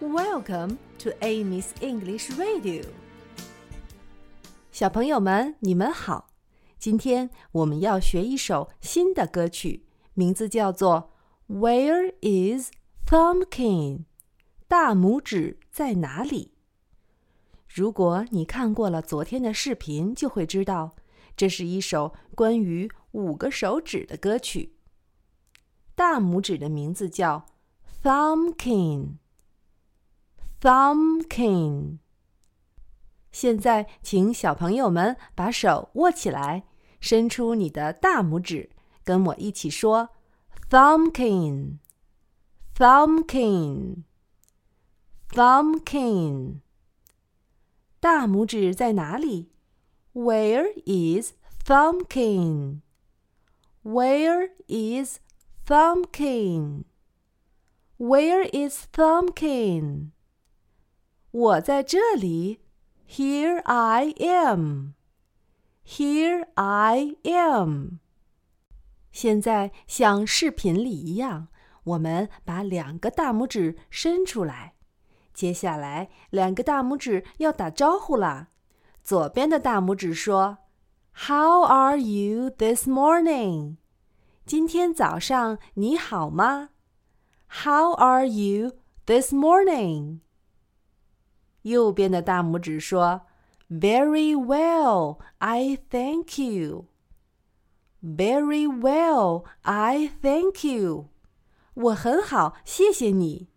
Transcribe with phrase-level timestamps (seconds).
[0.00, 2.86] Welcome to Amy's English Radio。
[4.72, 6.30] 小朋友们，你们好！
[6.78, 9.84] 今天我们要学一首新的歌曲，
[10.14, 11.12] 名字叫做
[11.54, 12.70] 《Where Is
[13.06, 13.98] Thumbkin》？
[14.66, 16.52] 大拇指在哪里？
[17.68, 20.96] 如果你看过了昨天的视频，就会知道，
[21.36, 24.76] 这是一首关于五个手指的歌曲。
[25.94, 27.44] 大拇指的名字叫
[28.02, 29.16] Thumbkin。
[30.60, 31.98] Thumbkin。
[33.32, 36.64] 现在，请小朋友们把手握起来，
[37.00, 38.68] 伸出你的大拇指，
[39.02, 40.10] 跟我一起说
[40.68, 41.78] ：Thumbkin。
[42.76, 44.02] Thumbkin。
[45.30, 46.60] Thumbkin。
[48.00, 49.50] 大拇指在哪里
[50.12, 51.32] ？Where is
[51.64, 55.20] Thumbkin？Where is
[55.66, 56.84] Thumbkin?
[57.98, 60.10] Where is Thumbkin?
[61.30, 62.60] 我在这里。
[63.08, 64.94] Here I am.
[65.84, 67.98] Here I am.
[69.10, 71.48] 现在像视频里一样，
[71.84, 74.74] 我们把两个大拇指伸出来。
[75.34, 78.48] 接下来，两个大拇指要打招呼了。
[79.02, 80.58] 左边的大拇指说
[81.26, 83.76] ：“How are you this morning？”
[84.46, 86.70] 今天早上你好吗
[87.64, 88.72] ？How are you
[89.06, 90.20] this morning？
[91.63, 93.27] 右边的大拇指说：“
[93.69, 96.85] Very well, I thank you.
[98.01, 101.09] Very well, I thank you.
[101.73, 103.49] 我很好，谢谢你。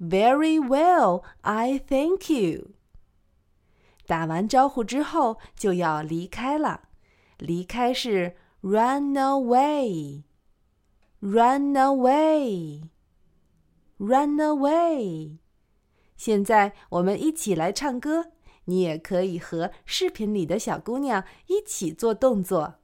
[0.00, 2.72] Very well, I thank you.
[4.06, 6.88] 打完招呼之后就要离开了，
[7.38, 8.36] 离开是。
[8.62, 10.24] Run away,
[11.20, 12.90] run away,
[13.96, 15.38] run away。
[16.16, 18.32] 现在我们一起来唱歌，
[18.66, 22.74] 你也可以和视频里的小姑娘一起做动作。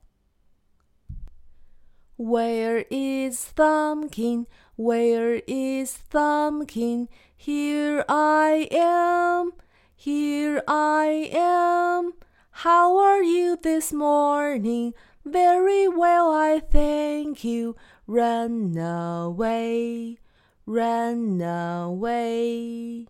[2.16, 4.46] Where is Thumbkin?
[4.76, 7.08] Where is Thumbkin?
[7.38, 9.52] Here I am,
[9.94, 12.14] here I am.
[12.62, 14.94] How are you this morning?
[15.24, 17.76] Very well, I thank you.
[18.06, 20.16] Run away,
[20.64, 23.08] run away.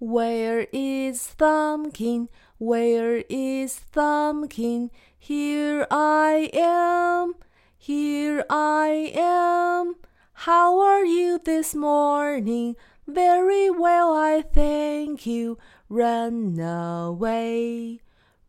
[0.00, 2.26] Where is Thumbkin?
[2.58, 4.90] Where is Thumbkin?
[5.16, 7.34] Here I am,
[7.78, 9.94] here I am.
[10.32, 12.74] How are you this morning?
[13.06, 15.58] Very well, I thank you.
[15.88, 18.00] Run away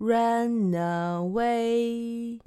[0.01, 2.39] run away.